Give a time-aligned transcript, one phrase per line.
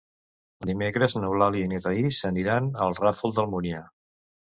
[0.69, 3.83] Dimecres n'Eulàlia i na Thaís aniran al Ràfol d'Almúnia.